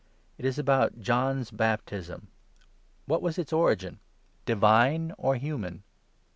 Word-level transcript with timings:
It 0.39 0.45
is 0.45 0.57
about 0.57 0.99
John's 0.99 1.49
25 1.49 1.57
baptism. 1.59 2.27
What 3.05 3.21
was 3.21 3.37
its 3.37 3.53
origin? 3.53 3.99
divine 4.45 5.13
or 5.15 5.35
human 5.35 5.83